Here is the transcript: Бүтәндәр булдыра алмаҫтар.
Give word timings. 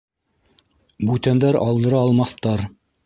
Бүтәндәр 1.09 1.59
булдыра 1.67 2.01
алмаҫтар. 2.07 2.67